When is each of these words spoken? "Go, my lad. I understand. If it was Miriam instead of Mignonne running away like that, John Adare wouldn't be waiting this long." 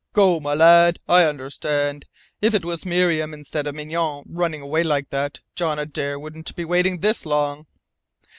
"Go, 0.13 0.39
my 0.39 0.55
lad. 0.55 0.97
I 1.07 1.25
understand. 1.25 2.07
If 2.41 2.55
it 2.55 2.65
was 2.65 2.87
Miriam 2.87 3.35
instead 3.35 3.67
of 3.67 3.75
Mignonne 3.75 4.23
running 4.27 4.61
away 4.61 4.81
like 4.83 5.11
that, 5.11 5.41
John 5.53 5.77
Adare 5.77 6.17
wouldn't 6.19 6.55
be 6.55 6.65
waiting 6.65 7.01
this 7.01 7.23
long." 7.23 7.67